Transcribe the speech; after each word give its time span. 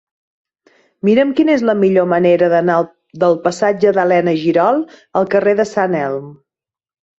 Mira'm 1.09 1.33
quina 1.39 1.53
és 1.57 1.63
la 1.71 1.75
millor 1.81 2.07
manera 2.13 2.49
d'anar 2.55 2.79
del 3.25 3.37
passatge 3.45 3.93
d'Elena 3.99 4.35
Girol 4.41 4.83
al 5.23 5.31
carrer 5.37 5.57
de 5.63 5.69
Sant 5.77 6.01
Elm. 6.03 6.29